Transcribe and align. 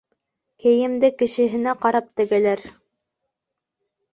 Кейемде 0.63 1.11
кешеһенә 1.19 1.75
ҡарап 1.83 2.09
тегәләр. 2.21 2.65